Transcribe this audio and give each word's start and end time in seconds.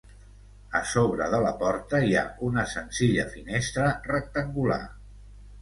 A 0.79 0.79
sobre 0.91 1.27
de 1.33 1.41
la 1.43 1.51
porta 1.59 2.01
hi 2.07 2.17
ha 2.21 2.25
una 2.49 2.65
senzilla 2.73 3.29
finestra 3.37 3.93
rectangular. 4.11 4.83